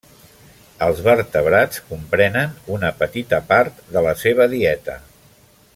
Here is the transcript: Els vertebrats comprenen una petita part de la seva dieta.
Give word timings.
Els 0.85 1.01
vertebrats 1.07 1.83
comprenen 1.91 2.57
una 2.77 2.91
petita 3.03 3.41
part 3.53 3.85
de 3.97 4.05
la 4.07 4.15
seva 4.23 4.49
dieta. 4.55 4.99